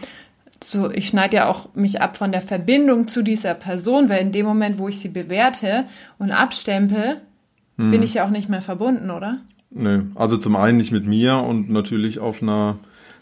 so, 0.65 0.91
ich 0.91 1.07
schneide 1.07 1.37
ja 1.37 1.49
auch 1.51 1.75
mich 1.75 2.01
ab 2.01 2.17
von 2.17 2.33
der 2.33 2.41
Verbindung 2.41 3.09
zu 3.09 3.23
dieser 3.23 3.53
Person, 3.53 4.09
weil 4.09 4.23
in 4.23 4.33
dem 4.33 4.47
Moment, 4.47 4.79
wo 4.79 4.89
ich 4.89 5.01
sie 5.01 5.11
bewerte 5.11 5.85
und 6.19 6.31
abstempel, 6.31 7.21
hm. 7.77 7.91
bin 7.91 8.03
ich 8.03 8.15
ja 8.15 8.25
auch 8.25 8.31
nicht 8.31 8.49
mehr 8.49 8.63
verbunden, 8.63 9.11
oder? 9.11 9.37
Nö, 9.71 10.05
also 10.15 10.39
zum 10.39 10.57
einen 10.57 10.79
nicht 10.79 10.93
mit 10.93 11.07
mir 11.07 11.37
und 11.37 11.69
natürlich 11.69 12.21
auf 12.21 12.41
einer 12.41 12.79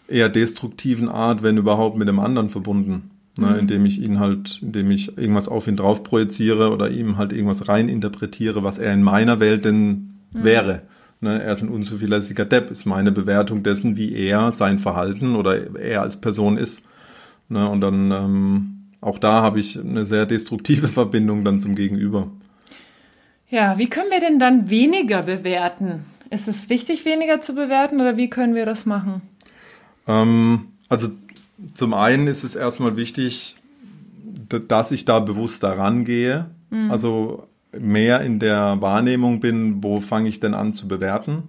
eher 0.07 0.29
destruktiven 0.29 1.09
Art, 1.09 1.43
wenn 1.43 1.57
überhaupt 1.57 1.97
mit 1.97 2.07
dem 2.07 2.21
anderen 2.21 2.51
verbunden. 2.51 3.11
Ne, 3.39 3.47
mhm. 3.47 3.59
indem 3.61 3.87
ich 3.87 3.99
ihn 3.99 4.21
halt, 4.21 4.59
indem 4.61 4.91
ich 4.91 5.17
irgendwas 5.17 5.49
auf 5.49 5.67
ihn 5.67 5.77
drauf 5.77 6.03
projiziere 6.03 6.71
oder 6.71 6.91
ihm 6.91 7.17
halt 7.17 7.33
irgendwas 7.33 7.67
rein 7.67 7.89
interpretiere, 7.89 8.63
was 8.63 8.79
er 8.79 8.93
in 8.93 9.03
meiner 9.03 9.41
Welt 9.41 9.65
denn 9.65 10.19
mhm. 10.33 10.45
wäre. 10.45 10.83
Ne, 11.23 11.41
er 11.41 11.53
ist 11.53 11.63
ein 11.63 11.69
unzuverlässiger 11.69 12.45
Depp, 12.45 12.73
ist 12.73 12.85
meine 12.85 13.13
Bewertung 13.13 13.63
dessen, 13.63 13.97
wie 13.97 14.13
er 14.13 14.51
sein 14.51 14.81
Verhalten 14.81 15.37
oder 15.37 15.77
er 15.77 16.03
als 16.03 16.21
Person 16.21 16.59
ist. 16.59 16.85
Ne, 17.49 17.69
und 17.69 17.81
dann 17.81 18.11
ähm, 18.11 18.83
auch 19.01 19.21
da 19.21 19.41
habe 19.41 19.61
ich 19.61 19.79
eine 19.79 20.05
sehr 20.05 20.27
destruktive 20.27 20.89
Verbindung 20.89 21.45
dann 21.45 21.61
zum 21.61 21.77
Gegenüber. 21.77 22.29
Ja, 23.49 23.79
wie 23.79 23.89
können 23.89 24.11
wir 24.11 24.19
denn 24.19 24.41
dann 24.41 24.69
weniger 24.69 25.23
bewerten? 25.23 26.05
Ist 26.31 26.49
es 26.49 26.69
wichtig, 26.69 27.05
weniger 27.05 27.41
zu 27.41 27.55
bewerten 27.55 28.01
oder 28.01 28.17
wie 28.17 28.29
können 28.29 28.57
wir 28.57 28.67
das 28.67 28.85
machen? 28.85 29.23
Ähm, 30.09 30.73
also 30.89 31.07
zum 31.75 31.95
einen 31.95 32.27
ist 32.27 32.43
es 32.43 32.57
erstmal 32.57 32.97
wichtig, 32.97 33.55
dass 34.67 34.91
ich 34.91 35.05
da 35.05 35.21
bewusst 35.21 35.63
daran 35.63 36.05
gehe. 36.05 36.47
Mhm. 36.71 36.91
Also 36.91 37.47
mehr 37.79 38.21
in 38.21 38.39
der 38.39 38.81
Wahrnehmung 38.81 39.41
bin, 39.41 39.83
wo 39.83 40.01
fange 40.01 40.29
ich 40.29 40.41
denn 40.41 40.55
an 40.55 40.73
zu 40.73 40.89
bewerten. 40.89 41.45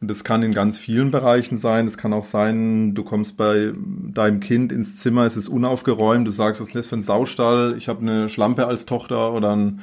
Und 0.00 0.08
das 0.08 0.24
kann 0.24 0.42
in 0.42 0.54
ganz 0.54 0.78
vielen 0.78 1.10
Bereichen 1.10 1.58
sein. 1.58 1.86
Es 1.86 1.98
kann 1.98 2.14
auch 2.14 2.24
sein, 2.24 2.94
du 2.94 3.04
kommst 3.04 3.36
bei 3.36 3.72
deinem 4.08 4.40
Kind 4.40 4.72
ins 4.72 4.96
Zimmer, 4.96 5.24
es 5.24 5.36
ist 5.36 5.48
unaufgeräumt, 5.48 6.26
du 6.26 6.30
sagst, 6.30 6.60
was 6.60 6.68
ist 6.68 6.74
das 6.74 6.86
für 6.86 6.96
ein 6.96 7.02
Saustall, 7.02 7.74
ich 7.76 7.88
habe 7.88 8.00
eine 8.00 8.28
Schlampe 8.30 8.66
als 8.66 8.86
Tochter 8.86 9.34
oder 9.34 9.54
ein, 9.54 9.80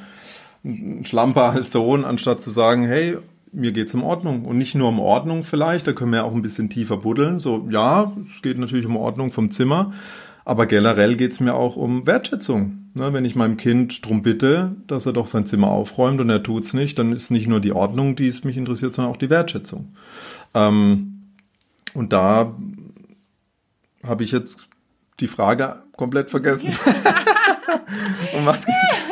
Schlamper 1.04 1.50
als 1.50 1.70
Sohn, 1.70 2.04
anstatt 2.04 2.42
zu 2.42 2.50
sagen, 2.50 2.84
hey, 2.84 3.18
mir 3.52 3.72
geht's 3.72 3.94
um 3.94 4.02
Ordnung. 4.02 4.44
Und 4.44 4.58
nicht 4.58 4.74
nur 4.74 4.88
um 4.88 4.98
Ordnung 4.98 5.44
vielleicht, 5.44 5.86
da 5.86 5.92
können 5.92 6.12
wir 6.12 6.24
auch 6.24 6.34
ein 6.34 6.42
bisschen 6.42 6.68
tiefer 6.68 6.98
buddeln. 6.98 7.38
So, 7.38 7.66
ja, 7.70 8.12
es 8.26 8.42
geht 8.42 8.58
natürlich 8.58 8.86
um 8.86 8.96
Ordnung 8.96 9.30
vom 9.30 9.50
Zimmer, 9.50 9.92
aber 10.44 10.66
generell 10.66 11.16
geht's 11.16 11.40
mir 11.40 11.54
auch 11.54 11.76
um 11.76 12.06
Wertschätzung. 12.06 12.87
Ne, 12.98 13.12
wenn 13.12 13.24
ich 13.24 13.36
meinem 13.36 13.56
Kind 13.56 14.04
darum 14.04 14.22
bitte, 14.22 14.76
dass 14.86 15.06
er 15.06 15.12
doch 15.12 15.26
sein 15.26 15.46
Zimmer 15.46 15.68
aufräumt 15.68 16.20
und 16.20 16.28
er 16.30 16.42
tut's 16.42 16.72
nicht, 16.72 16.98
dann 16.98 17.12
ist 17.12 17.30
nicht 17.30 17.46
nur 17.46 17.60
die 17.60 17.72
Ordnung, 17.72 18.16
die 18.16 18.26
es 18.26 18.44
mich 18.44 18.56
interessiert, 18.56 18.94
sondern 18.94 19.12
auch 19.12 19.18
die 19.18 19.30
Wertschätzung. 19.30 19.94
Ähm, 20.54 21.34
und 21.94 22.12
da 22.12 22.54
habe 24.02 24.24
ich 24.24 24.32
jetzt 24.32 24.68
die 25.20 25.28
Frage 25.28 25.82
komplett 25.96 26.30
vergessen. 26.30 26.68
um 28.36 28.46
was 28.46 28.66
geht's? 28.66 29.04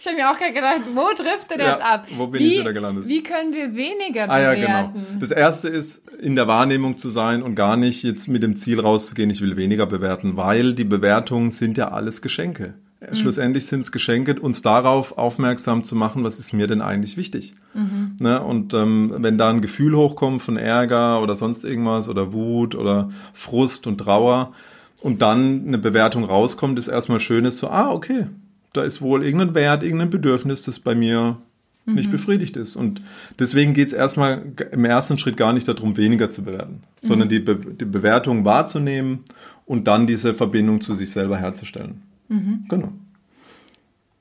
Ich 0.00 0.06
habe 0.06 0.16
mir 0.16 0.30
auch 0.30 0.38
gerade 0.38 0.52
gedacht, 0.52 0.80
wo 0.94 1.08
trifft 1.14 1.52
er 1.52 1.58
ja, 1.58 1.70
jetzt 1.72 1.82
ab? 1.82 2.06
Wo 2.16 2.26
bin 2.26 2.40
wie, 2.40 2.54
ich 2.54 2.60
wieder 2.60 2.72
gelandet? 2.72 3.06
Wie 3.06 3.22
können 3.22 3.52
wir 3.52 3.74
weniger 3.74 4.26
bewerten? 4.26 4.30
Ah, 4.30 4.40
ja, 4.40 4.54
genau. 4.54 4.94
Das 5.20 5.30
erste 5.30 5.68
ist, 5.68 6.08
in 6.20 6.34
der 6.34 6.48
Wahrnehmung 6.48 6.98
zu 6.98 7.08
sein 7.08 7.42
und 7.42 7.54
gar 7.54 7.76
nicht 7.76 8.02
jetzt 8.02 8.26
mit 8.26 8.42
dem 8.42 8.56
Ziel 8.56 8.80
rauszugehen, 8.80 9.30
ich 9.30 9.40
will 9.40 9.56
weniger 9.56 9.86
bewerten, 9.86 10.36
weil 10.36 10.74
die 10.74 10.84
Bewertungen 10.84 11.52
sind 11.52 11.78
ja 11.78 11.92
alles 11.92 12.20
Geschenke. 12.20 12.74
Mhm. 13.10 13.14
Schlussendlich 13.16 13.66
sind 13.66 13.80
es 13.80 13.92
Geschenke, 13.92 14.38
uns 14.38 14.62
darauf 14.62 15.18
aufmerksam 15.18 15.82
zu 15.82 15.96
machen, 15.96 16.24
was 16.24 16.38
ist 16.38 16.52
mir 16.52 16.66
denn 16.66 16.80
eigentlich 16.80 17.16
wichtig. 17.16 17.54
Mhm. 17.74 18.16
Ne? 18.20 18.40
Und 18.40 18.74
ähm, 18.74 19.12
wenn 19.18 19.38
da 19.38 19.50
ein 19.50 19.60
Gefühl 19.60 19.96
hochkommt 19.96 20.42
von 20.42 20.56
Ärger 20.56 21.22
oder 21.22 21.36
sonst 21.36 21.64
irgendwas 21.64 22.08
oder 22.08 22.32
Wut 22.32 22.74
oder 22.74 23.10
Frust 23.32 23.86
und 23.86 23.98
Trauer 23.98 24.52
und 25.00 25.22
dann 25.22 25.66
eine 25.66 25.78
Bewertung 25.78 26.24
rauskommt, 26.24 26.78
ist 26.78 26.88
erstmal 26.88 27.20
schön, 27.20 27.44
ist 27.44 27.58
so, 27.58 27.68
ah, 27.68 27.90
okay, 27.90 28.26
da 28.72 28.82
ist 28.82 29.02
wohl 29.02 29.24
irgendein 29.24 29.54
Wert, 29.54 29.82
irgendein 29.82 30.10
Bedürfnis, 30.10 30.62
das 30.62 30.78
bei 30.78 30.94
mir 30.94 31.38
mhm. 31.86 31.94
nicht 31.94 32.10
befriedigt 32.10 32.56
ist. 32.56 32.76
Und 32.76 33.02
deswegen 33.38 33.74
geht 33.74 33.88
es 33.88 33.94
erstmal 33.94 34.42
im 34.70 34.84
ersten 34.84 35.18
Schritt 35.18 35.36
gar 35.36 35.52
nicht 35.52 35.66
darum, 35.66 35.96
weniger 35.96 36.30
zu 36.30 36.42
bewerten, 36.44 36.82
mhm. 37.02 37.06
sondern 37.06 37.28
die, 37.28 37.40
Be 37.40 37.56
die 37.56 37.84
Bewertung 37.84 38.44
wahrzunehmen 38.44 39.20
und 39.66 39.88
dann 39.88 40.06
diese 40.06 40.34
Verbindung 40.34 40.80
zu 40.80 40.94
sich 40.94 41.10
selber 41.10 41.36
herzustellen. 41.36 42.02
Mhm. 42.32 42.64
Genau. 42.68 42.92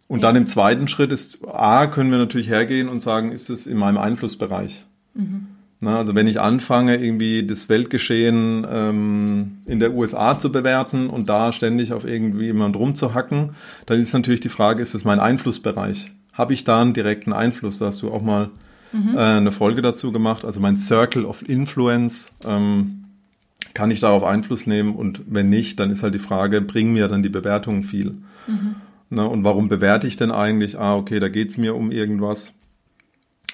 Und 0.07 0.19
ja. 0.19 0.27
dann 0.27 0.35
im 0.35 0.45
zweiten 0.45 0.87
Schritt 0.87 1.11
ist, 1.11 1.39
A, 1.47 1.87
können 1.87 2.11
wir 2.11 2.17
natürlich 2.17 2.49
hergehen 2.49 2.89
und 2.89 2.99
sagen, 2.99 3.31
ist 3.31 3.49
es 3.49 3.65
in 3.65 3.77
meinem 3.77 3.97
Einflussbereich? 3.97 4.85
Mhm. 5.13 5.47
Na, 5.83 5.97
also 5.97 6.13
wenn 6.13 6.27
ich 6.27 6.39
anfange, 6.39 6.97
irgendwie 7.03 7.45
das 7.45 7.67
Weltgeschehen 7.67 8.67
ähm, 8.69 9.57
in 9.65 9.79
der 9.79 9.93
USA 9.95 10.37
zu 10.37 10.51
bewerten 10.51 11.09
und 11.09 11.27
da 11.27 11.51
ständig 11.53 11.91
auf 11.91 12.05
irgendwie 12.05 12.45
jemand 12.45 12.75
rumzuhacken, 12.75 13.55
dann 13.87 13.99
ist 13.99 14.13
natürlich 14.13 14.41
die 14.41 14.49
Frage, 14.49 14.83
ist 14.83 14.93
es 14.93 15.05
mein 15.05 15.19
Einflussbereich? 15.19 16.11
Habe 16.33 16.53
ich 16.53 16.65
da 16.65 16.81
einen 16.81 16.93
direkten 16.93 17.33
Einfluss? 17.33 17.79
Da 17.79 17.87
hast 17.87 18.03
du 18.03 18.11
auch 18.11 18.21
mal 18.21 18.51
mhm. 18.91 19.15
äh, 19.15 19.21
eine 19.21 19.51
Folge 19.51 19.81
dazu 19.81 20.11
gemacht. 20.11 20.45
Also 20.45 20.59
mein 20.59 20.77
Circle 20.77 21.25
of 21.25 21.47
Influence, 21.49 22.31
ähm, 22.45 23.00
kann 23.73 23.91
ich 23.91 23.99
darauf 23.99 24.23
Einfluss 24.23 24.67
nehmen? 24.67 24.95
Und 24.95 25.21
wenn 25.27 25.49
nicht, 25.49 25.79
dann 25.79 25.89
ist 25.89 26.03
halt 26.03 26.13
die 26.13 26.19
Frage, 26.19 26.61
bringen 26.61 26.93
mir 26.93 27.07
dann 27.07 27.23
die 27.23 27.29
Bewertungen 27.29 27.83
viel? 27.83 28.15
Mhm. 28.47 28.75
Na, 29.09 29.25
und 29.25 29.43
warum 29.43 29.67
bewerte 29.67 30.07
ich 30.07 30.15
denn 30.15 30.31
eigentlich? 30.31 30.79
Ah, 30.79 30.95
okay, 30.95 31.19
da 31.19 31.29
geht 31.29 31.49
es 31.49 31.57
mir 31.57 31.75
um 31.75 31.91
irgendwas. 31.91 32.53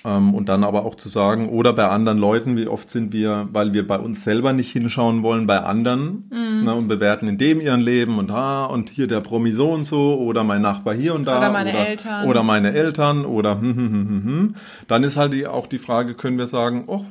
Ähm, 0.06 0.34
und 0.36 0.48
dann 0.50 0.64
aber 0.64 0.86
auch 0.86 0.96
zu 0.96 1.10
sagen, 1.10 1.50
oder 1.50 1.74
bei 1.74 1.88
anderen 1.88 2.20
Leuten, 2.20 2.56
wie 2.56 2.68
oft 2.68 2.90
sind 2.90 3.12
wir, 3.12 3.50
weil 3.52 3.74
wir 3.74 3.88
bei 3.88 3.98
uns 3.98 4.24
selber 4.24 4.54
nicht 4.54 4.72
hinschauen 4.72 5.24
wollen, 5.24 5.48
bei 5.48 5.60
anderen 5.60 6.30
mhm. 6.30 6.64
ne, 6.64 6.76
und 6.76 6.88
bewerten 6.88 7.28
in 7.28 7.38
dem 7.38 7.60
ihren 7.60 7.82
Leben 7.82 8.18
und 8.18 8.30
ah, 8.32 8.66
und 8.66 8.90
hier 8.90 9.08
der 9.08 9.22
Promi 9.22 9.52
so 9.52 9.72
und 9.72 9.84
so 9.84 10.20
oder 10.20 10.44
mein 10.44 10.62
Nachbar 10.62 10.94
hier 10.94 11.16
und 11.16 11.26
da. 11.26 11.40
Oder 11.40 11.52
meine 11.52 11.72
oder, 11.72 11.88
Eltern. 11.88 12.30
Oder 12.30 12.44
meine 12.44 12.74
Eltern 12.74 13.26
oder 13.26 13.60
hm, 13.60 13.76
hm, 13.76 13.92
hm, 13.92 14.10
hm, 14.10 14.24
hm. 14.24 14.56
Dann 14.88 15.04
ist 15.04 15.18
halt 15.18 15.34
die, 15.34 15.48
auch 15.48 15.68
die 15.68 15.80
Frage, 15.80 16.14
können 16.14 16.38
wir 16.38 16.48
sagen, 16.48 16.84
oh, 16.88 17.04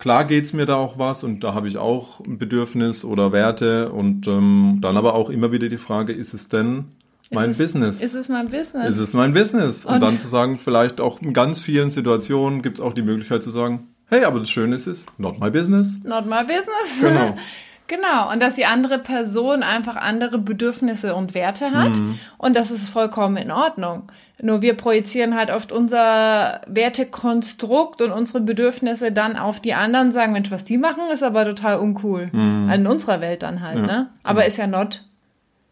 klar 0.00 0.24
geht's 0.24 0.52
mir 0.52 0.66
da 0.66 0.74
auch 0.74 0.98
was 0.98 1.22
und 1.22 1.44
da 1.44 1.54
habe 1.54 1.68
ich 1.68 1.78
auch 1.78 2.18
ein 2.20 2.38
Bedürfnis 2.38 3.04
oder 3.04 3.30
Werte 3.30 3.92
und 3.92 4.26
ähm, 4.26 4.78
dann 4.80 4.96
aber 4.96 5.14
auch 5.14 5.30
immer 5.30 5.52
wieder 5.52 5.68
die 5.68 5.78
Frage, 5.78 6.12
ist 6.12 6.34
es 6.34 6.48
denn 6.48 6.86
mein 7.30 7.50
ist 7.50 7.58
Business. 7.58 7.98
Es, 7.98 8.02
ist 8.02 8.14
es 8.14 8.28
mein 8.28 8.48
Business? 8.48 8.88
Ist 8.88 8.98
es 8.98 9.14
mein 9.14 9.32
Business? 9.32 9.84
Und, 9.84 9.94
und 9.94 10.02
dann 10.02 10.18
zu 10.18 10.26
sagen, 10.26 10.56
vielleicht 10.56 11.00
auch 11.00 11.22
in 11.22 11.32
ganz 11.32 11.60
vielen 11.60 11.90
Situationen 11.90 12.62
gibt 12.62 12.78
es 12.78 12.84
auch 12.84 12.92
die 12.92 13.02
Möglichkeit 13.02 13.44
zu 13.44 13.50
sagen, 13.50 13.86
hey, 14.06 14.24
aber 14.24 14.40
das 14.40 14.50
Schöne 14.50 14.74
ist 14.74 14.88
es, 14.88 15.06
not 15.18 15.38
my 15.38 15.50
business. 15.50 16.00
Not 16.02 16.26
my 16.26 16.42
business. 16.42 17.00
Genau. 17.00 17.36
Genau, 17.90 18.30
und 18.30 18.40
dass 18.40 18.54
die 18.54 18.66
andere 18.66 19.00
Person 19.00 19.64
einfach 19.64 19.96
andere 19.96 20.38
Bedürfnisse 20.38 21.12
und 21.16 21.34
Werte 21.34 21.72
hat 21.72 21.96
mhm. 21.96 22.20
und 22.38 22.54
das 22.54 22.70
ist 22.70 22.88
vollkommen 22.88 23.36
in 23.36 23.50
Ordnung. 23.50 24.12
Nur 24.40 24.62
wir 24.62 24.74
projizieren 24.74 25.34
halt 25.34 25.50
oft 25.50 25.72
unser 25.72 26.60
Wertekonstrukt 26.68 28.00
und 28.00 28.12
unsere 28.12 28.42
Bedürfnisse 28.42 29.10
dann 29.10 29.36
auf 29.36 29.58
die 29.58 29.74
anderen, 29.74 30.12
sagen, 30.12 30.32
Mensch, 30.32 30.52
was 30.52 30.64
die 30.64 30.78
machen, 30.78 31.02
ist 31.12 31.24
aber 31.24 31.44
total 31.44 31.80
uncool. 31.80 32.28
Mhm. 32.30 32.68
Also 32.70 32.80
in 32.80 32.86
unserer 32.86 33.20
Welt 33.20 33.42
dann 33.42 33.60
halt, 33.60 33.78
ja, 33.78 33.86
ne? 33.86 34.10
Aber 34.22 34.42
genau. 34.42 34.46
ist 34.46 34.56
ja 34.56 34.66
not 34.68 35.02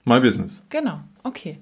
my 0.04 0.18
business. 0.18 0.66
Genau. 0.70 0.98
Okay. 1.22 1.60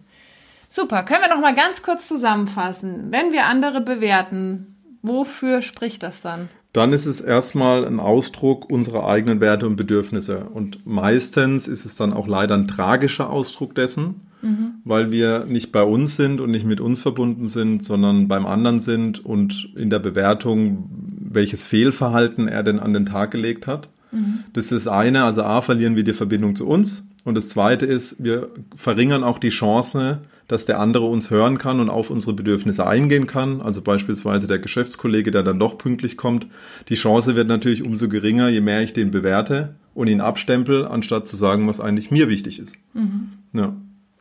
Super. 0.71 1.03
Können 1.03 1.21
wir 1.21 1.29
noch 1.29 1.43
mal 1.43 1.55
ganz 1.55 1.83
kurz 1.83 2.09
zusammenfassen? 2.09 3.09
Wenn 3.11 3.31
wir 3.31 3.45
andere 3.45 3.83
bewerten, 3.83 4.75
wofür 5.03 5.61
spricht 5.61 6.03
das 6.03 6.23
dann? 6.23 6.49
Dann 6.77 6.93
ist 6.93 7.07
es 7.07 7.23
erstmal 7.23 7.87
ein 7.87 8.01
Ausdruck 8.01 8.69
unserer 8.69 9.09
eigenen 9.09 9.41
Werte 9.41 9.67
und 9.67 9.77
Bedürfnisse. 9.77 10.45
Und 10.53 10.87
meistens 10.87 11.69
ist 11.69 11.87
es 11.87 11.97
dann 11.97 12.13
auch 12.13 12.27
leider 12.27 12.55
ein 12.55 12.69
tragischer 12.69 13.31
Ausdruck 13.31 13.75
dessen, 13.75 14.21
mhm. 14.43 14.75
weil 14.85 15.11
wir 15.11 15.47
nicht 15.47 15.73
bei 15.73 15.83
uns 15.83 16.17
sind 16.17 16.39
und 16.39 16.51
nicht 16.51 16.67
mit 16.67 16.83
uns 16.83 17.01
verbunden 17.01 17.47
sind, 17.47 17.83
sondern 17.83 18.29
beim 18.29 18.45
anderen 18.45 18.79
sind 18.79 19.25
und 19.25 19.71
in 19.75 19.89
der 19.89 20.01
Bewertung, 20.01 20.91
welches 21.19 21.65
Fehlverhalten 21.65 22.47
er 22.47 22.63
denn 22.63 22.79
an 22.79 22.93
den 22.93 23.07
Tag 23.07 23.31
gelegt 23.31 23.67
hat. 23.67 23.89
Mhm. 24.13 24.41
Das 24.53 24.71
ist 24.71 24.85
das 24.85 24.89
eine, 24.89 25.25
also 25.25 25.45
A, 25.45 25.63
verlieren 25.63 25.97
wir 25.97 26.05
die 26.05 26.13
Verbindung 26.13 26.57
zu 26.57 26.67
uns. 26.67 27.05
Und 27.25 27.37
das 27.37 27.49
Zweite 27.49 27.87
ist, 27.87 28.23
wir 28.23 28.51
verringern 28.75 29.25
auch 29.25 29.39
die 29.39 29.49
Chance, 29.49 30.19
dass 30.49 30.65
der 30.65 30.81
andere 30.81 31.07
uns 31.07 31.31
hören 31.31 31.59
kann 31.59 31.81
und 31.81 31.91
auf 31.91 32.11
unsere 32.11 32.33
Bedürfnisse 32.33 32.87
eingehen 32.87 33.27
kann. 33.27 33.61
Also 33.61 33.83
beispielsweise 33.83 34.47
der 34.47 34.59
Geschäftskollege, 34.59 35.31
der 35.31 35.43
dann 35.43 35.59
doch 35.59 35.79
pünktlich 35.79 36.17
kommt. 36.17 36.47
Die 36.89 36.95
Chance 36.95 37.37
wird 37.37 37.49
natürlich 37.49 37.83
umso 37.83 38.09
geringer, 38.09 38.49
je 38.49 38.61
mehr 38.61 38.83
ich 38.83 38.93
den 38.93 39.11
bewerte 39.11 39.75
und 39.95 40.09
ihn 40.09 40.21
abstempel, 40.21 40.87
anstatt 40.87 41.27
zu 41.27 41.37
sagen, 41.37 41.67
was 41.67 41.81
eigentlich 41.81 42.11
mir 42.11 42.29
wichtig 42.29 42.59
ist. 42.59 42.77
Mhm. 42.95 43.33
Ja. 43.53 43.75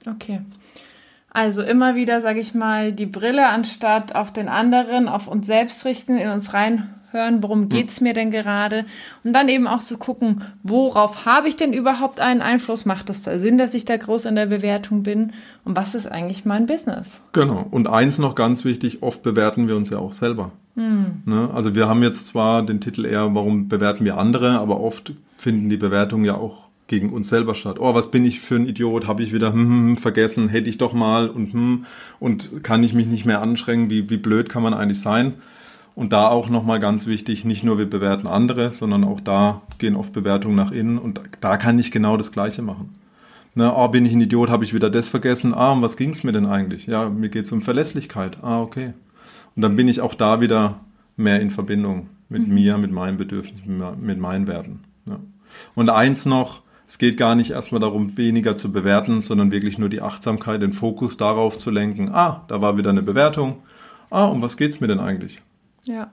Okay. 0.07 0.41
Also 1.29 1.61
immer 1.61 1.95
wieder, 1.95 2.21
sage 2.21 2.39
ich 2.39 2.53
mal, 2.53 2.93
die 2.93 3.05
Brille 3.05 3.47
anstatt 3.47 4.15
auf 4.15 4.31
den 4.31 4.47
anderen, 4.47 5.09
auf 5.09 5.27
uns 5.27 5.45
selbst 5.45 5.83
richten, 5.83 6.17
in 6.17 6.29
uns 6.29 6.53
rein 6.53 6.89
hören, 7.15 7.41
worum 7.41 7.63
hm. 7.63 7.69
geht's 7.69 8.01
mir 8.01 8.13
denn 8.13 8.29
gerade 8.29 8.85
und 9.23 9.33
dann 9.33 9.49
eben 9.49 9.67
auch 9.67 9.81
zu 9.81 9.97
gucken, 9.97 10.43
worauf 10.61 11.25
habe 11.25 11.47
ich 11.47 11.55
denn 11.55 11.73
überhaupt 11.73 12.19
einen 12.19 12.41
Einfluss? 12.41 12.85
Macht 12.85 13.09
es 13.09 13.23
da 13.23 13.39
Sinn, 13.39 13.57
dass 13.57 13.73
ich 13.73 13.85
da 13.85 13.97
groß 13.97 14.25
in 14.25 14.35
der 14.35 14.45
Bewertung 14.45 15.03
bin? 15.03 15.33
Und 15.63 15.75
was 15.75 15.95
ist 15.95 16.11
eigentlich 16.11 16.45
mein 16.45 16.67
Business? 16.67 17.21
Genau. 17.31 17.65
Und 17.71 17.87
eins 17.87 18.19
noch 18.19 18.35
ganz 18.35 18.65
wichtig, 18.65 19.01
oft 19.01 19.23
bewerten 19.23 19.67
wir 19.67 19.75
uns 19.75 19.89
ja 19.89 19.97
auch 19.97 20.13
selber. 20.13 20.51
Hm. 20.75 21.23
Ne? 21.25 21.49
Also 21.53 21.73
wir 21.73 21.87
haben 21.87 22.03
jetzt 22.03 22.27
zwar 22.27 22.63
den 22.63 22.81
Titel 22.81 23.05
eher, 23.05 23.33
warum 23.33 23.67
bewerten 23.67 24.05
wir 24.05 24.17
andere, 24.17 24.59
aber 24.59 24.79
oft 24.81 25.13
finden 25.37 25.69
die 25.69 25.77
Bewertungen 25.77 26.25
ja 26.25 26.35
auch 26.35 26.65
gegen 26.87 27.11
uns 27.11 27.29
selber 27.29 27.55
statt. 27.55 27.77
Oh, 27.79 27.93
was 27.95 28.11
bin 28.11 28.25
ich 28.25 28.39
für 28.39 28.55
ein 28.55 28.67
Idiot? 28.67 29.07
Habe 29.07 29.23
ich 29.23 29.33
wieder 29.33 29.53
hm, 29.53 29.59
hm, 29.59 29.87
hm, 29.87 29.95
vergessen? 29.95 30.49
Hätte 30.49 30.69
ich 30.69 30.77
doch 30.77 30.93
mal 30.93 31.29
und 31.29 31.53
hm 31.53 31.85
und 32.19 32.63
kann 32.63 32.83
ich 32.83 32.93
mich 32.93 33.07
nicht 33.07 33.25
mehr 33.25 33.41
anstrengen? 33.41 33.89
Wie, 33.89 34.09
wie 34.09 34.17
blöd 34.17 34.49
kann 34.49 34.63
man 34.63 34.73
eigentlich 34.73 35.01
sein? 35.01 35.33
Und 35.95 36.11
da 36.11 36.27
auch 36.27 36.49
nochmal 36.49 36.81
ganz 36.81 37.07
wichtig, 37.07 37.45
nicht 37.45 37.63
nur 37.63 37.77
wir 37.77 37.89
bewerten 37.89 38.27
andere, 38.27 38.71
sondern 38.71 39.05
auch 39.05 39.21
da 39.21 39.61
gehen 39.77 39.95
oft 39.95 40.11
Bewertungen 40.11 40.55
nach 40.55 40.71
innen 40.71 40.97
und 40.97 41.21
da 41.39 41.55
kann 41.57 41.79
ich 41.79 41.91
genau 41.91 42.17
das 42.17 42.33
Gleiche 42.33 42.61
machen. 42.61 42.95
Ne, 43.57 43.73
oh, 43.73 43.87
bin 43.87 44.05
ich 44.05 44.13
ein 44.13 44.19
Idiot, 44.19 44.49
habe 44.49 44.65
ich 44.65 44.73
wieder 44.73 44.89
das 44.89 45.07
vergessen. 45.07 45.53
Ah, 45.53 45.71
um 45.71 45.81
was 45.81 45.95
ging 45.95 46.09
es 46.09 46.25
mir 46.25 46.33
denn 46.33 46.45
eigentlich? 46.45 46.87
Ja, 46.87 47.09
mir 47.09 47.29
geht 47.29 47.45
es 47.45 47.51
um 47.53 47.61
Verlässlichkeit. 47.61 48.43
Ah, 48.43 48.59
okay. 48.59 48.93
Und 49.55 49.61
dann 49.61 49.77
bin 49.77 49.87
ich 49.87 50.01
auch 50.01 50.13
da 50.13 50.41
wieder 50.41 50.81
mehr 51.15 51.39
in 51.39 51.49
Verbindung 51.49 52.09
mit 52.27 52.45
mhm. 52.45 52.53
mir, 52.53 52.77
mit 52.77 52.91
meinen 52.91 53.15
Bedürfnissen, 53.15 53.81
mit 54.01 54.19
meinen 54.19 54.47
Werten. 54.47 54.81
Ja. 55.05 55.19
Und 55.73 55.89
eins 55.89 56.25
noch, 56.25 56.63
Es 56.87 56.97
geht 56.97 57.17
gar 57.17 57.35
nicht 57.35 57.51
erstmal 57.51 57.81
darum, 57.81 58.15
weniger 58.17 58.55
zu 58.55 58.71
bewerten, 58.71 59.21
sondern 59.21 59.51
wirklich 59.51 59.77
nur 59.77 59.89
die 59.89 60.01
Achtsamkeit, 60.01 60.61
den 60.61 60.73
Fokus 60.73 61.17
darauf 61.17 61.57
zu 61.57 61.71
lenken. 61.71 62.09
Ah, 62.13 62.43
da 62.47 62.61
war 62.61 62.77
wieder 62.77 62.91
eine 62.91 63.01
Bewertung. 63.01 63.63
Ah, 64.11 64.25
um 64.25 64.41
was 64.41 64.55
geht's 64.55 64.81
mir 64.81 64.87
denn 64.87 64.99
eigentlich? 64.99 65.41
Ja. 65.85 66.11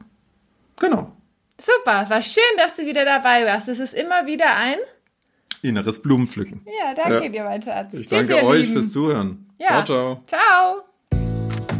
Genau. 0.78 1.12
Super, 1.58 2.08
war 2.08 2.22
schön, 2.22 2.42
dass 2.56 2.76
du 2.76 2.84
wieder 2.86 3.04
dabei 3.04 3.44
warst. 3.46 3.68
Es 3.68 3.78
ist 3.78 3.94
immer 3.94 4.26
wieder 4.26 4.56
ein 4.56 4.76
inneres 5.62 6.02
Blumenpflücken. 6.02 6.66
Ja, 6.66 6.94
danke 6.94 7.24
ja. 7.24 7.28
dir, 7.28 7.44
mein 7.44 7.62
Schatz. 7.62 7.92
Ich 7.92 8.08
Tschüss, 8.08 8.26
danke 8.26 8.44
euch 8.44 8.62
Lieben. 8.62 8.72
fürs 8.72 8.92
Zuhören. 8.92 9.46
Ja. 9.58 9.84
Ciao, 9.84 9.84
ciao. 9.84 10.22
Ciao. 10.26 10.82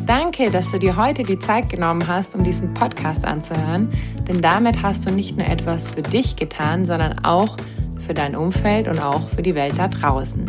Danke, 0.07 0.51
dass 0.51 0.71
du 0.71 0.79
dir 0.79 0.97
heute 0.97 1.23
die 1.23 1.39
Zeit 1.39 1.69
genommen 1.69 2.07
hast, 2.07 2.35
um 2.35 2.43
diesen 2.43 2.75
Podcast 2.75 3.25
anzuhören, 3.25 3.93
denn 4.29 4.43
damit 4.43 4.83
hast 4.83 5.07
du 5.07 5.13
nicht 5.13 5.37
nur 5.37 5.47
etwas 5.47 5.91
für 5.91 6.03
dich 6.03 6.37
getan, 6.37 6.85
sondern 6.85 7.25
auch 7.25 7.57
für 8.05 8.15
dein 8.15 8.35
Umfeld 8.35 8.89
und 8.89 8.99
auch 8.99 9.29
für 9.31 9.43
die 9.43 9.55
Welt 9.55 9.79
da 9.79 9.89
draußen. 9.89 10.45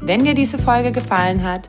Wenn 0.00 0.24
dir 0.24 0.34
diese 0.34 0.58
Folge 0.58 0.90
gefallen 0.90 1.44
hat, 1.44 1.68